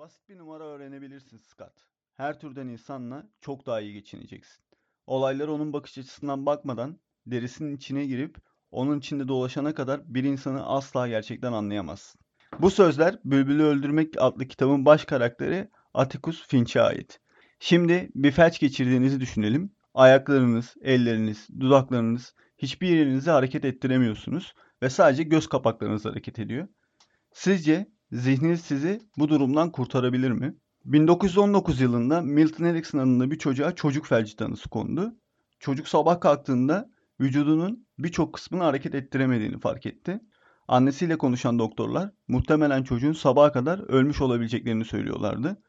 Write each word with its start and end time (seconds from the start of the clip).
Basit 0.00 0.28
bir 0.28 0.38
numara 0.38 0.64
öğrenebilirsin 0.64 1.36
Scott. 1.36 1.72
Her 2.16 2.40
türden 2.40 2.68
insanla 2.68 3.28
çok 3.40 3.66
daha 3.66 3.80
iyi 3.80 3.92
geçineceksin. 3.92 4.64
Olaylara 5.06 5.52
onun 5.52 5.72
bakış 5.72 5.98
açısından 5.98 6.46
bakmadan 6.46 7.00
derisinin 7.26 7.76
içine 7.76 8.06
girip 8.06 8.36
onun 8.70 8.98
içinde 8.98 9.28
dolaşana 9.28 9.74
kadar 9.74 10.14
bir 10.14 10.24
insanı 10.24 10.66
asla 10.66 11.08
gerçekten 11.08 11.52
anlayamazsın. 11.52 12.20
Bu 12.58 12.70
sözler 12.70 13.18
Bülbülü 13.24 13.62
Öldürmek 13.62 14.14
adlı 14.18 14.48
kitabın 14.48 14.84
baş 14.84 15.04
karakteri 15.04 15.70
Atticus 15.94 16.46
Finch'e 16.46 16.82
ait. 16.82 17.20
Şimdi 17.58 18.10
bir 18.14 18.30
felç 18.32 18.60
geçirdiğinizi 18.60 19.20
düşünelim. 19.20 19.72
Ayaklarınız, 19.94 20.74
elleriniz, 20.80 21.48
dudaklarınız 21.60 22.34
hiçbir 22.58 22.88
yerinizi 22.88 23.30
hareket 23.30 23.64
ettiremiyorsunuz 23.64 24.54
ve 24.82 24.90
sadece 24.90 25.22
göz 25.22 25.48
kapaklarınız 25.48 26.04
hareket 26.04 26.38
ediyor. 26.38 26.68
Sizce 27.32 27.86
zihniniz 28.12 28.60
sizi 28.60 29.00
bu 29.18 29.28
durumdan 29.28 29.72
kurtarabilir 29.72 30.30
mi? 30.30 30.54
1919 30.84 31.80
yılında 31.80 32.20
Milton 32.20 32.64
Erickson 32.64 32.98
adında 32.98 33.30
bir 33.30 33.38
çocuğa 33.38 33.74
çocuk 33.74 34.06
felci 34.06 34.36
tanısı 34.36 34.68
kondu. 34.68 35.14
Çocuk 35.58 35.88
sabah 35.88 36.20
kalktığında 36.20 36.90
vücudunun 37.20 37.86
birçok 37.98 38.32
kısmını 38.32 38.62
hareket 38.62 38.94
ettiremediğini 38.94 39.60
fark 39.60 39.86
etti. 39.86 40.20
Annesiyle 40.68 41.18
konuşan 41.18 41.58
doktorlar 41.58 42.10
muhtemelen 42.28 42.82
çocuğun 42.82 43.12
sabaha 43.12 43.52
kadar 43.52 43.78
ölmüş 43.78 44.20
olabileceklerini 44.20 44.84
söylüyorlardı. 44.84 45.62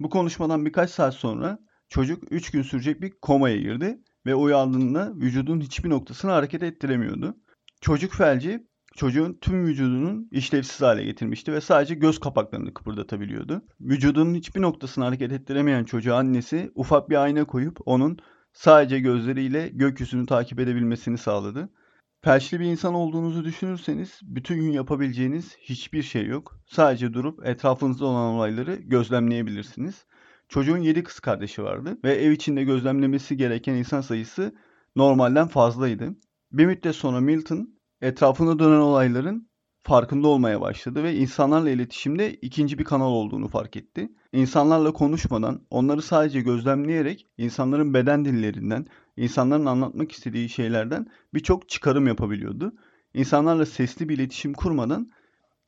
Bu 0.00 0.10
konuşmadan 0.10 0.66
birkaç 0.66 0.90
saat 0.90 1.14
sonra 1.14 1.58
çocuk 1.88 2.32
3 2.32 2.50
gün 2.50 2.62
sürecek 2.62 3.00
bir 3.00 3.10
komaya 3.22 3.56
girdi 3.56 3.98
ve 4.26 4.34
uyandığında 4.34 5.12
vücudun 5.16 5.60
hiçbir 5.60 5.90
noktasını 5.90 6.30
hareket 6.30 6.62
ettiremiyordu. 6.62 7.36
Çocuk 7.80 8.12
felci 8.12 8.67
çocuğun 8.98 9.38
tüm 9.40 9.66
vücudunun 9.66 10.28
işlevsiz 10.30 10.82
hale 10.82 11.04
getirmişti 11.04 11.52
ve 11.52 11.60
sadece 11.60 11.94
göz 11.94 12.18
kapaklarını 12.18 12.74
kıpırdatabiliyordu. 12.74 13.62
Vücudunun 13.80 14.34
hiçbir 14.34 14.62
noktasını 14.62 15.04
hareket 15.04 15.32
ettiremeyen 15.32 15.84
çocuğa 15.84 16.18
annesi 16.18 16.72
ufak 16.74 17.10
bir 17.10 17.22
ayna 17.22 17.44
koyup 17.44 17.78
onun 17.86 18.18
sadece 18.52 19.00
gözleriyle 19.00 19.68
gökyüzünü 19.68 20.26
takip 20.26 20.60
edebilmesini 20.60 21.18
sağladı. 21.18 21.68
Felçli 22.24 22.60
bir 22.60 22.64
insan 22.64 22.94
olduğunuzu 22.94 23.44
düşünürseniz 23.44 24.20
bütün 24.22 24.56
gün 24.56 24.72
yapabileceğiniz 24.72 25.56
hiçbir 25.60 26.02
şey 26.02 26.26
yok. 26.26 26.60
Sadece 26.66 27.14
durup 27.14 27.46
etrafınızda 27.46 28.06
olan 28.06 28.34
olayları 28.34 28.74
gözlemleyebilirsiniz. 28.74 30.06
Çocuğun 30.48 30.78
7 30.78 31.02
kız 31.02 31.20
kardeşi 31.20 31.62
vardı 31.62 31.98
ve 32.04 32.14
ev 32.14 32.30
içinde 32.30 32.64
gözlemlemesi 32.64 33.36
gereken 33.36 33.74
insan 33.74 34.00
sayısı 34.00 34.54
normalden 34.96 35.48
fazlaydı. 35.48 36.16
Bir 36.52 36.66
müddet 36.66 36.96
sonra 36.96 37.20
Milton 37.20 37.77
etrafında 38.02 38.58
dönen 38.58 38.80
olayların 38.80 39.48
farkında 39.82 40.28
olmaya 40.28 40.60
başladı 40.60 41.02
ve 41.02 41.14
insanlarla 41.14 41.70
iletişimde 41.70 42.34
ikinci 42.34 42.78
bir 42.78 42.84
kanal 42.84 43.10
olduğunu 43.10 43.48
fark 43.48 43.76
etti. 43.76 44.12
İnsanlarla 44.32 44.92
konuşmadan, 44.92 45.60
onları 45.70 46.02
sadece 46.02 46.40
gözlemleyerek 46.40 47.26
insanların 47.38 47.94
beden 47.94 48.24
dillerinden, 48.24 48.86
insanların 49.16 49.66
anlatmak 49.66 50.12
istediği 50.12 50.48
şeylerden 50.48 51.06
birçok 51.34 51.68
çıkarım 51.68 52.06
yapabiliyordu. 52.06 52.72
İnsanlarla 53.14 53.66
sesli 53.66 54.08
bir 54.08 54.16
iletişim 54.18 54.52
kurmadan 54.54 55.10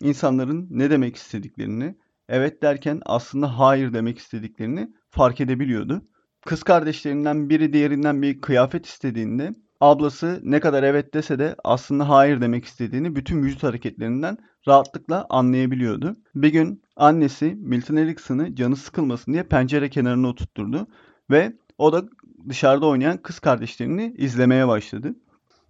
insanların 0.01 0.67
ne 0.71 0.91
demek 0.91 1.17
istediklerini, 1.17 1.97
evet 2.29 2.63
derken 2.63 3.01
aslında 3.07 3.59
hayır 3.59 3.93
demek 3.93 4.19
istediklerini 4.19 4.93
fark 5.11 5.41
edebiliyordu. 5.41 6.03
Kız 6.47 6.63
kardeşlerinden 6.63 7.51
biri 7.51 7.73
diğerinden 7.73 8.23
bir 8.23 8.41
kıyafet 8.41 8.87
istediğinde 8.87 9.55
ablası 9.81 10.41
ne 10.43 10.61
kadar 10.61 10.83
evet 10.83 11.15
dese 11.15 11.39
de 11.39 11.57
aslında 11.65 12.09
hayır 12.09 12.41
demek 12.41 12.65
istediğini 12.65 13.17
bütün 13.17 13.43
vücut 13.43 13.63
hareketlerinden 13.63 14.39
rahatlıkla 14.69 15.27
anlayabiliyordu. 15.31 16.17
Bir 16.35 16.49
gün 16.49 16.83
annesi 16.97 17.55
Milton 17.61 17.97
Erickson'ı 17.97 18.55
canı 18.55 18.77
sıkılmasın 18.77 19.33
diye 19.33 19.43
pencere 19.43 19.91
kenarına 19.91 20.29
oturtturdu 20.29 20.87
ve 21.31 21.53
o 21.79 21.93
da 21.93 22.05
dışarıda 22.49 22.87
oynayan 22.87 23.17
kız 23.17 23.39
kardeşlerini 23.39 24.15
izlemeye 24.17 24.69
başladı. 24.69 25.15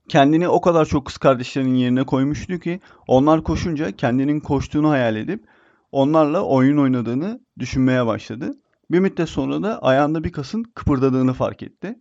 Kendini 0.08 0.48
o 0.48 0.60
kadar 0.60 0.84
çok 0.84 1.06
kız 1.06 1.18
kardeşlerinin 1.18 1.74
yerine 1.74 2.04
koymuştu 2.04 2.58
ki 2.58 2.80
onlar 3.06 3.42
koşunca 3.44 3.90
kendinin 3.92 4.40
koştuğunu 4.40 4.90
hayal 4.90 5.16
edip 5.16 5.44
onlarla 5.92 6.42
oyun 6.42 6.78
oynadığını 6.78 7.40
düşünmeye 7.58 8.06
başladı. 8.06 8.54
Bir 8.90 8.98
müddet 8.98 9.28
sonra 9.28 9.62
da 9.62 9.82
ayağında 9.82 10.24
bir 10.24 10.32
kasın 10.32 10.62
kıpırdadığını 10.74 11.32
fark 11.32 11.62
etti. 11.62 11.96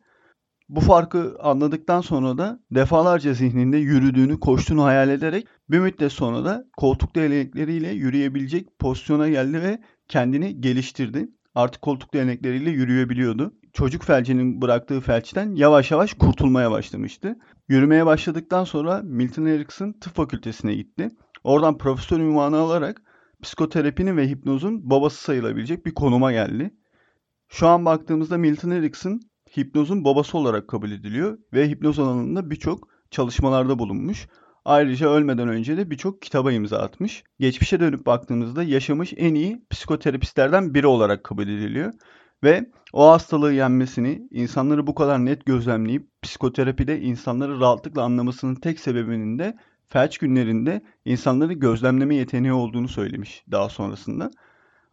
Bu 0.69 0.80
farkı 0.80 1.38
anladıktan 1.40 2.02
sonra 2.02 2.38
da 2.38 2.59
defalarca 2.72 3.34
zihninde 3.34 3.78
yürüdüğünü, 3.78 4.40
koştuğunu 4.40 4.84
hayal 4.84 5.09
ederek 5.09 5.47
bir 5.69 5.80
müddet 5.80 6.12
sonra 6.12 6.46
da 6.46 6.66
koltuk 6.78 7.16
değnekleriyle 7.16 7.90
yürüyebilecek 7.90 8.79
pozisyona 8.79 9.29
geldi 9.29 9.62
ve 9.62 9.79
kendini 10.08 10.62
geliştirdi. 10.62 11.29
Artık 11.56 11.81
koltuk 11.81 12.13
değnekleriyle 12.13 12.69
yürüyebiliyordu. 12.69 13.53
Çocuk 13.74 14.03
felcinin 14.03 14.62
bıraktığı 14.62 15.02
felçten 15.02 15.56
yavaş 15.56 15.91
yavaş 15.91 16.13
kurtulmaya 16.13 16.72
başlamıştı. 16.72 17.35
Yürümeye 17.68 18.06
başladıktan 18.06 18.63
sonra 18.63 19.02
Milton 19.03 19.46
Erickson 19.46 19.91
tıp 19.91 20.16
fakültesine 20.16 20.75
gitti. 20.75 21.09
Oradan 21.44 21.78
profesör 21.78 22.19
ünvanı 22.19 22.58
alarak 22.58 23.02
psikoterapinin 23.41 24.18
ve 24.18 24.29
hipnozun 24.29 24.90
babası 24.90 25.24
sayılabilecek 25.24 25.85
bir 25.85 25.94
konuma 25.94 26.31
geldi. 26.31 26.72
Şu 27.47 27.68
an 27.68 27.85
baktığımızda 27.85 28.38
Milton 28.38 28.69
Erickson 28.69 29.22
hipnozun 29.57 30.05
babası 30.05 30.37
olarak 30.37 30.67
kabul 30.67 30.91
ediliyor 30.91 31.37
ve 31.53 31.69
hipnoz 31.69 31.99
alanında 31.99 32.49
birçok 32.49 32.87
çalışmalarda 33.11 33.79
bulunmuş. 33.79 34.27
Ayrıca 34.65 35.09
ölmeden 35.09 35.47
önce 35.47 35.77
de 35.77 35.91
birçok 35.91 36.21
kitaba 36.21 36.51
imza 36.51 36.77
atmış. 36.77 37.23
Geçmişe 37.39 37.79
dönüp 37.79 38.05
baktığımızda 38.05 38.63
yaşamış 38.63 39.13
en 39.17 39.35
iyi 39.35 39.61
psikoterapistlerden 39.69 40.73
biri 40.73 40.87
olarak 40.87 41.23
kabul 41.23 41.43
ediliyor. 41.43 41.93
Ve 42.43 42.65
o 42.93 43.11
hastalığı 43.11 43.53
yenmesini, 43.53 44.27
insanları 44.31 44.87
bu 44.87 44.95
kadar 44.95 45.25
net 45.25 45.45
gözlemleyip 45.45 46.07
psikoterapide 46.21 47.01
insanları 47.01 47.59
rahatlıkla 47.59 48.03
anlamasının 48.03 48.55
tek 48.55 48.79
sebebinin 48.79 49.39
de 49.39 49.57
felç 49.89 50.17
günlerinde 50.17 50.81
insanları 51.05 51.53
gözlemleme 51.53 52.16
yeteneği 52.16 52.53
olduğunu 52.53 52.87
söylemiş 52.87 53.43
daha 53.51 53.69
sonrasında. 53.69 54.31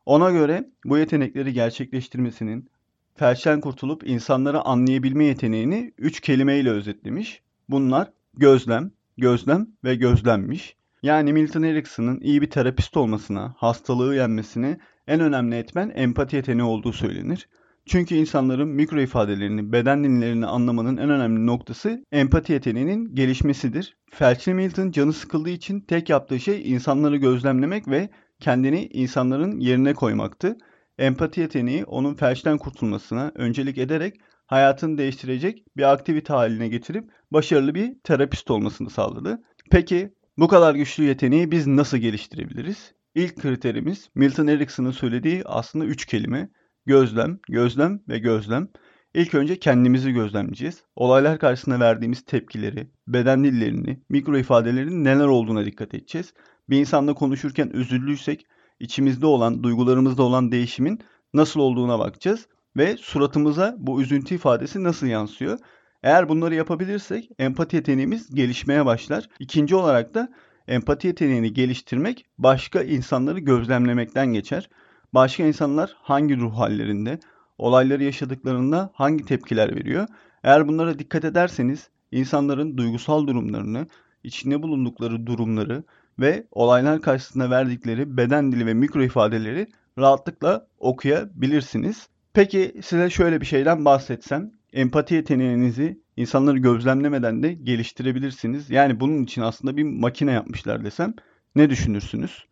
Ona 0.07 0.31
göre 0.31 0.71
bu 0.85 0.99
yetenekleri 0.99 1.53
gerçekleştirmesinin, 1.53 2.71
felçten 3.17 3.61
kurtulup 3.61 4.09
insanları 4.09 4.61
anlayabilme 4.61 5.25
yeteneğini 5.25 5.93
üç 5.99 6.21
kelimeyle 6.21 6.71
özetlemiş. 6.71 7.43
Bunlar 7.69 8.13
gözlem, 8.37 8.91
gözlem 9.19 9.67
ve 9.85 9.95
gözlenmiş. 9.95 10.77
Yani 11.03 11.33
Milton 11.33 11.63
Erickson'ın 11.63 12.21
iyi 12.21 12.43
bir 12.43 12.51
terapist 12.51 12.97
olmasına, 12.97 13.55
hastalığı 13.59 14.15
yenmesine 14.15 14.79
en 15.07 15.21
önemli 15.21 15.57
etmen 15.57 15.93
empati 15.95 16.37
yeteneği 16.37 16.69
olduğu 16.69 16.93
söylenir. 16.93 17.49
Çünkü 17.87 18.15
insanların 18.15 18.69
mikro 18.69 19.01
ifadelerini, 19.01 19.73
beden 19.73 20.05
dillerini 20.05 20.47
anlamanın 20.47 20.97
en 20.97 21.11
önemli 21.11 21.47
noktası 21.47 22.05
empati 22.13 22.53
yeteneğinin 22.53 23.15
gelişmesidir. 23.15 23.97
Felçli 24.11 24.55
Milton 24.55 24.91
canı 24.91 25.13
sıkıldığı 25.13 25.51
için 25.51 25.81
tek 25.81 26.09
yaptığı 26.09 26.41
şey 26.41 26.73
insanları 26.73 27.17
gözlemlemek 27.17 27.89
ve 27.89 28.09
kendini 28.41 28.87
insanların 28.87 29.61
yerine 29.61 29.95
koymaktı. 29.95 30.57
Empati 30.99 31.41
yeteneği 31.41 31.85
onun 31.85 32.15
felçten 32.15 32.59
kurtulmasına 32.59 33.33
öncelik 33.35 33.79
ederek 33.79 34.21
hayatını 34.47 34.99
değiştirecek 34.99 35.65
bir 35.77 35.93
aktivite 35.93 36.33
haline 36.33 36.69
getirip 36.69 37.11
başarılı 37.31 37.75
bir 37.75 37.95
terapist 38.05 38.51
olmasını 38.51 38.91
sağladı. 38.91 39.43
Peki 39.71 40.15
bu 40.39 40.49
kadar 40.49 40.75
güçlü 40.75 41.05
yeteneği 41.05 41.51
biz 41.51 41.67
nasıl 41.67 41.99
geliştirebiliriz? 41.99 42.93
İlk 43.15 43.37
kriterimiz 43.37 44.11
Milton 44.15 44.47
Erickson'ın 44.47 44.91
söylediği 44.91 45.43
aslında 45.45 45.85
üç 45.85 46.07
kelime. 46.07 46.51
Gözlem, 46.87 47.39
gözlem 47.49 48.01
ve 48.09 48.19
gözlem. 48.19 48.69
İlk 49.15 49.35
önce 49.35 49.59
kendimizi 49.59 50.13
gözlemleyeceğiz. 50.13 50.83
Olaylar 50.97 51.39
karşısında 51.39 51.81
verdiğimiz 51.81 52.25
tepkileri, 52.25 52.91
beden 53.09 53.45
dillerini, 53.45 54.01
mikro 54.09 54.39
ifadelerinin 54.39 55.05
neler 55.05 55.27
olduğuna 55.27 55.65
dikkat 55.65 55.95
edeceğiz. 55.95 56.35
Bir 56.71 56.81
insanla 56.81 57.15
konuşurken 57.15 57.71
üzüldüysek 57.75 58.47
içimizde 58.81 59.27
olan, 59.27 59.63
duygularımızda 59.63 60.23
olan 60.23 60.53
değişimin 60.53 61.01
nasıl 61.35 61.61
olduğuna 61.61 61.99
bakacağız 61.99 62.47
ve 62.77 62.97
suratımıza 62.97 63.75
bu 63.79 64.03
üzüntü 64.03 64.35
ifadesi 64.35 64.85
nasıl 64.85 65.07
yansıyor. 65.07 65.59
Eğer 66.03 66.29
bunları 66.29 66.55
yapabilirsek 66.55 67.31
empati 67.39 67.77
yeteneğimiz 67.77 68.35
gelişmeye 68.35 68.87
başlar. 68.87 69.29
İkinci 69.39 69.77
olarak 69.77 70.15
da 70.15 70.29
empati 70.69 71.07
yeteneğini 71.07 71.53
geliştirmek 71.53 72.27
başka 72.39 72.83
insanları 72.83 73.39
gözlemlemekten 73.39 74.27
geçer. 74.27 74.71
Başka 75.15 75.45
insanlar 75.45 75.97
hangi 76.03 76.37
ruh 76.37 76.59
hallerinde, 76.59 77.21
olayları 77.59 78.05
yaşadıklarında 78.05 78.91
hangi 78.95 79.25
tepkiler 79.25 79.77
veriyor? 79.77 80.07
Eğer 80.45 80.69
bunlara 80.69 80.99
dikkat 80.99 81.25
ederseniz 81.25 81.91
insanların 82.13 82.77
duygusal 82.77 83.27
durumlarını, 83.27 83.87
içinde 84.25 84.63
bulundukları 84.63 85.27
durumları 85.27 85.85
ve 86.19 86.47
olaylar 86.51 87.01
karşısında 87.01 87.51
verdikleri 87.51 88.17
beden 88.17 88.53
dili 88.53 88.67
ve 88.67 88.75
mikro 88.75 89.03
ifadeleri 89.03 89.67
rahatlıkla 89.99 90.67
okuyabilirsiniz. 90.79 92.09
Peki 92.33 92.75
size 92.85 93.11
şöyle 93.11 93.41
bir 93.41 93.47
şeyden 93.47 93.85
bahsetsem, 93.85 94.51
empati 94.73 95.15
yeteneğinizi 95.15 96.01
insanları 96.17 96.59
gözlemlemeden 96.59 97.43
de 97.43 97.53
geliştirebilirsiniz. 97.53 98.71
Yani 98.71 99.01
bunun 99.01 99.25
için 99.25 99.43
aslında 99.43 99.77
bir 99.77 99.83
makine 99.83 100.33
yapmışlar 100.33 100.85
desem 100.85 101.15
ne 101.55 101.71
düşünürsünüz? 101.71 102.47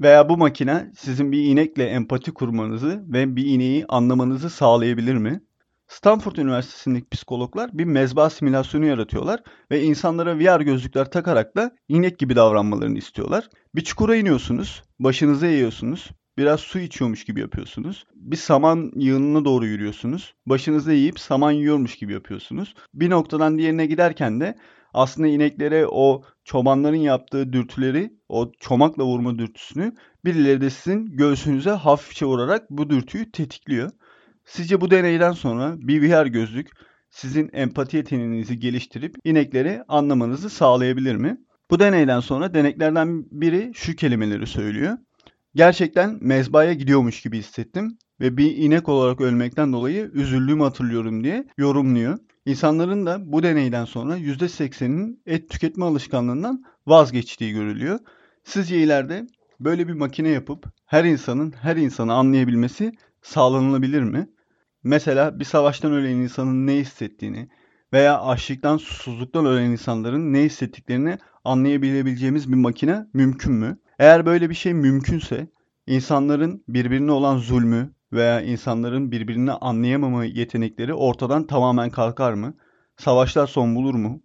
Veya 0.00 0.28
bu 0.28 0.36
makine 0.36 0.92
sizin 0.98 1.32
bir 1.32 1.44
inekle 1.44 1.84
empati 1.84 2.32
kurmanızı 2.32 3.04
ve 3.08 3.36
bir 3.36 3.44
ineği 3.44 3.86
anlamanızı 3.86 4.50
sağlayabilir 4.50 5.14
mi? 5.14 5.40
Stanford 5.90 6.36
Üniversitesi'ndeki 6.36 7.08
psikologlar 7.08 7.70
bir 7.72 7.84
mezba 7.84 8.30
simülasyonu 8.30 8.84
yaratıyorlar 8.84 9.42
ve 9.70 9.82
insanlara 9.82 10.38
VR 10.38 10.60
gözlükler 10.60 11.10
takarak 11.10 11.56
da 11.56 11.76
inek 11.88 12.18
gibi 12.18 12.36
davranmalarını 12.36 12.98
istiyorlar. 12.98 13.48
Bir 13.74 13.80
çukura 13.84 14.16
iniyorsunuz, 14.16 14.82
başınızı 14.98 15.46
eğiyorsunuz, 15.46 16.10
biraz 16.38 16.60
su 16.60 16.78
içiyormuş 16.78 17.24
gibi 17.24 17.40
yapıyorsunuz. 17.40 18.06
Bir 18.14 18.36
saman 18.36 18.92
yığınına 18.96 19.44
doğru 19.44 19.66
yürüyorsunuz. 19.66 20.34
Başınızı 20.46 20.92
eğip 20.92 21.20
saman 21.20 21.52
yiyormuş 21.52 21.96
gibi 21.96 22.12
yapıyorsunuz. 22.12 22.74
Bir 22.94 23.10
noktadan 23.10 23.58
diğerine 23.58 23.86
giderken 23.86 24.40
de 24.40 24.58
aslında 24.94 25.28
ineklere 25.28 25.86
o 25.86 26.22
çobanların 26.44 26.96
yaptığı 26.96 27.52
dürtüleri, 27.52 28.10
o 28.28 28.52
çomakla 28.60 29.04
vurma 29.04 29.38
dürtüsünü 29.38 29.94
birileri 30.24 30.60
de 30.60 30.70
sizin 30.70 31.06
göğsünüze 31.06 31.70
hafifçe 31.70 32.26
vurarak 32.26 32.70
bu 32.70 32.90
dürtüyü 32.90 33.32
tetikliyor. 33.32 33.90
Sizce 34.50 34.80
bu 34.80 34.90
deneyden 34.90 35.32
sonra 35.32 35.74
bir 35.78 36.02
VR 36.02 36.26
gözlük 36.26 36.70
sizin 37.10 37.50
empati 37.52 37.96
yeteneğinizi 37.96 38.58
geliştirip 38.58 39.16
inekleri 39.24 39.82
anlamanızı 39.88 40.50
sağlayabilir 40.50 41.16
mi? 41.16 41.40
Bu 41.70 41.78
deneyden 41.78 42.20
sonra 42.20 42.54
deneklerden 42.54 43.24
biri 43.30 43.72
şu 43.74 43.96
kelimeleri 43.96 44.46
söylüyor. 44.46 44.98
Gerçekten 45.54 46.18
mezbaya 46.20 46.72
gidiyormuş 46.72 47.22
gibi 47.22 47.38
hissettim 47.38 47.98
ve 48.20 48.36
bir 48.36 48.56
inek 48.56 48.88
olarak 48.88 49.20
ölmekten 49.20 49.72
dolayı 49.72 50.10
üzüldüğümü 50.14 50.62
hatırlıyorum 50.62 51.24
diye 51.24 51.46
yorumluyor. 51.58 52.18
İnsanların 52.46 53.06
da 53.06 53.32
bu 53.32 53.42
deneyden 53.42 53.84
sonra 53.84 54.18
%80'inin 54.18 55.22
et 55.26 55.50
tüketme 55.50 55.84
alışkanlığından 55.84 56.64
vazgeçtiği 56.86 57.52
görülüyor. 57.52 57.98
Sizce 58.44 58.82
ileride 58.82 59.26
böyle 59.60 59.88
bir 59.88 59.94
makine 59.94 60.28
yapıp 60.28 60.66
her 60.86 61.04
insanın 61.04 61.52
her 61.52 61.76
insanı 61.76 62.14
anlayabilmesi 62.14 62.92
sağlanılabilir 63.22 64.02
mi? 64.02 64.28
Mesela 64.84 65.40
bir 65.40 65.44
savaştan 65.44 65.92
ölen 65.92 66.16
insanın 66.16 66.66
ne 66.66 66.74
hissettiğini 66.74 67.48
veya 67.92 68.20
açlıktan, 68.20 68.76
susuzluktan 68.76 69.46
ölen 69.46 69.70
insanların 69.70 70.32
ne 70.32 70.42
hissettiklerini 70.42 71.18
anlayabilebileceğimiz 71.44 72.48
bir 72.52 72.56
makine 72.56 73.06
mümkün 73.14 73.52
mü? 73.52 73.78
Eğer 73.98 74.26
böyle 74.26 74.50
bir 74.50 74.54
şey 74.54 74.74
mümkünse 74.74 75.48
insanların 75.86 76.64
birbirine 76.68 77.12
olan 77.12 77.38
zulmü 77.38 77.94
veya 78.12 78.40
insanların 78.40 79.12
birbirini 79.12 79.52
anlayamama 79.52 80.24
yetenekleri 80.24 80.94
ortadan 80.94 81.46
tamamen 81.46 81.90
kalkar 81.90 82.32
mı? 82.32 82.54
Savaşlar 82.96 83.46
son 83.46 83.74
bulur 83.74 83.94
mu? 83.94 84.22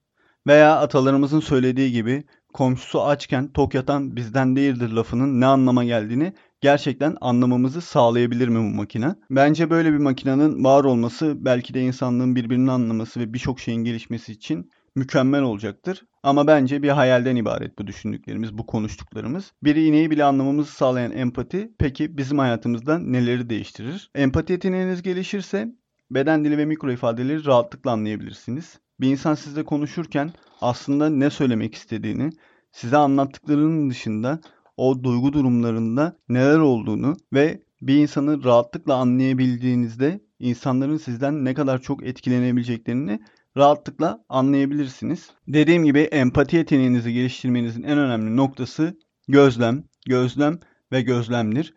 Veya 0.48 0.80
atalarımızın 0.80 1.40
söylediği 1.40 1.92
gibi 1.92 2.24
komşusu 2.54 3.04
açken 3.04 3.54
tok 3.54 3.74
yatan 3.74 4.16
bizden 4.16 4.56
değildir 4.56 4.90
lafının 4.90 5.42
ne 5.42 5.46
anlama 5.46 5.84
geldiğini 5.84 6.34
gerçekten 6.62 7.18
anlamamızı 7.22 7.82
sağlayabilir 7.82 8.48
mi 8.48 8.60
bu 8.60 8.76
makine? 8.76 9.16
Bence 9.30 9.70
böyle 9.70 9.94
bir 9.94 9.98
makinenin 9.98 10.64
var 10.64 10.84
olması 10.84 11.46
belki 11.46 11.74
de 11.74 11.82
insanlığın 11.82 12.36
birbirini 12.36 12.72
anlaması 12.72 13.20
ve 13.20 13.34
birçok 13.34 13.60
şeyin 13.60 13.84
gelişmesi 13.84 14.32
için 14.32 14.72
mükemmel 14.96 15.42
olacaktır. 15.42 16.04
Ama 16.24 16.48
bence 16.48 16.84
bir 16.84 16.90
hayalden 16.90 17.36
ibaret 17.36 17.80
bu 17.80 17.88
düşündüklerimiz, 17.88 18.58
bu 18.58 18.66
konuştuklarımız. 18.66 19.52
Bir 19.64 19.76
iğneyi 19.76 20.12
bile 20.12 20.24
anlamamızı 20.24 20.72
sağlayan 20.72 21.12
empati 21.12 21.72
peki 21.80 22.18
bizim 22.18 22.40
hayatımızda 22.40 23.00
neleri 23.00 23.50
değiştirir? 23.50 24.12
Empati 24.16 24.54
yeteneğiniz 24.54 25.02
gelişirse 25.02 25.68
beden 26.12 26.46
dili 26.46 26.58
ve 26.58 26.66
mikro 26.66 26.92
ifadeleri 26.92 27.46
rahatlıkla 27.46 27.92
anlayabilirsiniz. 27.92 28.80
Bir 29.00 29.08
insan 29.08 29.36
sizle 29.36 29.66
konuşurken 29.66 30.32
aslında 30.62 31.10
ne 31.10 31.30
söylemek 31.30 31.76
istediğini, 31.76 32.30
size 32.72 32.98
anlattıklarının 32.98 33.90
dışında 33.90 34.40
o 34.78 35.04
duygu 35.04 35.34
durumlarında 35.34 36.18
neler 36.30 36.60
olduğunu 36.60 37.18
ve 37.34 37.62
bir 37.82 37.96
insanı 37.96 38.44
rahatlıkla 38.44 38.96
anlayabildiğinizde 38.96 40.20
insanların 40.40 40.98
sizden 40.98 41.46
ne 41.46 41.54
kadar 41.54 41.82
çok 41.82 42.04
etkilenebileceklerini 42.08 43.20
rahatlıkla 43.58 44.26
anlayabilirsiniz. 44.30 45.30
Dediğim 45.48 45.84
gibi 45.84 46.00
empati 46.00 46.56
yeteneğinizi 46.56 47.14
geliştirmenizin 47.14 47.84
en 47.84 47.98
önemli 47.98 48.38
noktası 48.38 48.98
gözlem, 49.28 49.84
gözlem 50.06 50.60
ve 50.92 51.02
gözlemdir. 51.02 51.74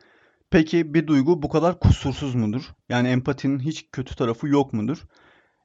Peki 0.51 0.95
bir 0.95 1.07
duygu 1.07 1.43
bu 1.43 1.49
kadar 1.49 1.81
kusursuz 1.81 2.35
mudur? 2.35 2.63
Yani 2.89 3.09
empatinin 3.09 3.59
hiç 3.59 3.89
kötü 3.93 4.17
tarafı 4.17 4.49
yok 4.49 4.73
mudur? 4.73 4.99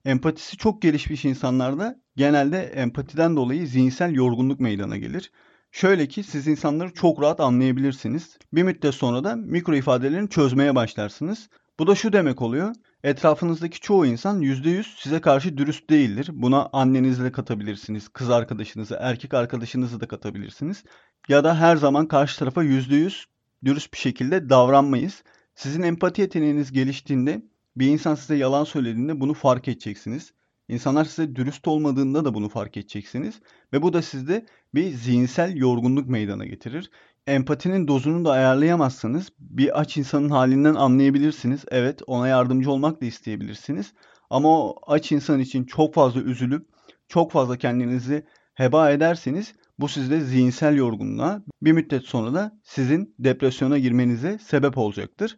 Empatisi 0.05 0.57
çok 0.57 0.81
gelişmiş 0.81 1.25
insanlarda 1.25 2.01
genelde 2.15 2.57
empatiden 2.57 3.35
dolayı 3.35 3.67
zihinsel 3.67 4.15
yorgunluk 4.15 4.59
meydana 4.59 4.97
gelir. 4.97 5.31
Şöyle 5.73 6.07
ki 6.07 6.23
siz 6.23 6.47
insanları 6.47 6.93
çok 6.93 7.21
rahat 7.21 7.39
anlayabilirsiniz. 7.39 8.37
Bir 8.53 8.63
müddet 8.63 8.95
sonra 8.95 9.23
da 9.23 9.35
mikro 9.35 9.75
ifadelerini 9.75 10.29
çözmeye 10.29 10.75
başlarsınız. 10.75 11.49
Bu 11.79 11.87
da 11.87 11.95
şu 11.95 12.13
demek 12.13 12.41
oluyor. 12.41 12.75
Etrafınızdaki 13.03 13.79
çoğu 13.79 14.05
insan 14.05 14.41
%100 14.41 14.83
size 14.97 15.21
karşı 15.21 15.57
dürüst 15.57 15.89
değildir. 15.89 16.29
Buna 16.33 16.69
annenizi 16.73 17.23
de 17.23 17.31
katabilirsiniz, 17.31 18.07
kız 18.07 18.29
arkadaşınızı, 18.29 18.97
erkek 18.99 19.33
arkadaşınızı 19.33 20.01
da 20.01 20.07
katabilirsiniz. 20.07 20.83
Ya 21.27 21.43
da 21.43 21.59
her 21.59 21.75
zaman 21.75 22.07
karşı 22.07 22.39
tarafa 22.39 22.63
%100 22.63 23.25
dürüst 23.65 23.93
bir 23.93 23.99
şekilde 23.99 24.49
davranmayız. 24.49 25.23
Sizin 25.55 25.81
empati 25.81 26.21
yeteneğiniz 26.21 26.71
geliştiğinde 26.71 27.41
bir 27.75 27.87
insan 27.87 28.15
size 28.15 28.35
yalan 28.35 28.63
söylediğinde 28.63 29.19
bunu 29.19 29.33
fark 29.33 29.67
edeceksiniz. 29.67 30.33
İnsanlar 30.73 31.05
size 31.05 31.35
dürüst 31.35 31.67
olmadığında 31.67 32.25
da 32.25 32.33
bunu 32.33 32.49
fark 32.49 32.77
edeceksiniz. 32.77 33.39
Ve 33.73 33.81
bu 33.81 33.93
da 33.93 34.01
sizde 34.01 34.45
bir 34.75 34.89
zihinsel 34.89 35.55
yorgunluk 35.55 36.09
meydana 36.09 36.45
getirir. 36.45 36.91
Empatinin 37.27 37.87
dozunu 37.87 38.25
da 38.25 38.31
ayarlayamazsanız 38.31 39.29
bir 39.39 39.79
aç 39.79 39.97
insanın 39.97 40.29
halinden 40.29 40.75
anlayabilirsiniz. 40.75 41.65
Evet 41.71 42.01
ona 42.07 42.27
yardımcı 42.27 42.71
olmak 42.71 43.01
da 43.01 43.05
isteyebilirsiniz. 43.05 43.93
Ama 44.29 44.49
o 44.49 44.75
aç 44.87 45.11
insan 45.11 45.39
için 45.39 45.63
çok 45.63 45.93
fazla 45.93 46.21
üzülüp 46.21 46.67
çok 47.07 47.31
fazla 47.31 47.57
kendinizi 47.57 48.25
heba 48.53 48.91
ederseniz 48.91 49.53
bu 49.79 49.87
sizde 49.87 50.21
zihinsel 50.21 50.75
yorgunluğa 50.75 51.43
bir 51.61 51.71
müddet 51.71 52.03
sonra 52.03 52.33
da 52.33 52.59
sizin 52.63 53.15
depresyona 53.19 53.77
girmenize 53.77 54.37
sebep 54.37 54.77
olacaktır. 54.77 55.35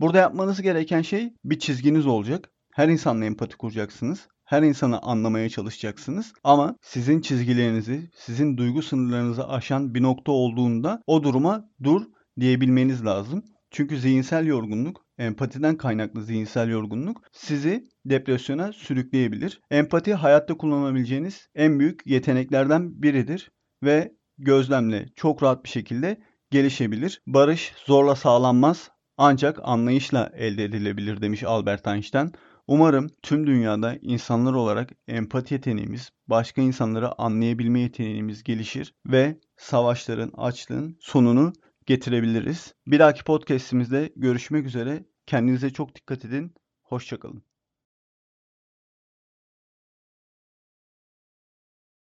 Burada 0.00 0.18
yapmanız 0.18 0.62
gereken 0.62 1.02
şey 1.02 1.34
bir 1.44 1.58
çizginiz 1.58 2.06
olacak. 2.06 2.50
Her 2.72 2.88
insanla 2.88 3.24
empati 3.24 3.56
kuracaksınız. 3.56 4.28
Her 4.54 4.62
insanı 4.62 4.98
anlamaya 5.02 5.48
çalışacaksınız. 5.48 6.32
Ama 6.44 6.76
sizin 6.82 7.20
çizgilerinizi, 7.20 8.10
sizin 8.16 8.56
duygu 8.56 8.82
sınırlarınızı 8.82 9.48
aşan 9.48 9.94
bir 9.94 10.02
nokta 10.02 10.32
olduğunda 10.32 11.02
o 11.06 11.22
duruma 11.22 11.68
dur 11.82 12.02
diyebilmeniz 12.40 13.04
lazım. 13.04 13.44
Çünkü 13.70 13.98
zihinsel 13.98 14.46
yorgunluk, 14.46 15.06
empatiden 15.18 15.76
kaynaklı 15.76 16.22
zihinsel 16.22 16.68
yorgunluk 16.68 17.22
sizi 17.32 17.84
depresyona 18.04 18.72
sürükleyebilir. 18.72 19.60
Empati 19.70 20.14
hayatta 20.14 20.56
kullanabileceğiniz 20.56 21.48
en 21.54 21.78
büyük 21.78 22.06
yeteneklerden 22.06 23.02
biridir 23.02 23.52
ve 23.82 24.12
gözlemle 24.38 25.08
çok 25.16 25.42
rahat 25.42 25.64
bir 25.64 25.70
şekilde 25.70 26.18
gelişebilir. 26.50 27.22
Barış 27.26 27.72
zorla 27.86 28.16
sağlanmaz 28.16 28.90
ancak 29.16 29.58
anlayışla 29.62 30.30
elde 30.34 30.64
edilebilir 30.64 31.20
demiş 31.20 31.44
Albert 31.44 31.86
Einstein. 31.86 32.32
Umarım 32.66 33.10
tüm 33.22 33.46
dünyada 33.46 33.98
insanlar 34.02 34.52
olarak 34.52 34.90
empati 35.08 35.54
yeteneğimiz, 35.54 36.10
başka 36.26 36.62
insanları 36.62 37.20
anlayabilme 37.20 37.80
yeteneğimiz 37.80 38.42
gelişir 38.42 38.94
ve 39.06 39.40
savaşların, 39.56 40.32
açlığın 40.36 40.96
sonunu 41.00 41.52
getirebiliriz. 41.86 42.74
Bir 42.86 42.98
dahaki 42.98 43.24
podcast'imizde 43.24 44.12
görüşmek 44.16 44.66
üzere. 44.66 45.04
Kendinize 45.26 45.70
çok 45.70 45.94
dikkat 45.94 46.24
edin. 46.24 46.54
Hoşçakalın. 46.82 47.53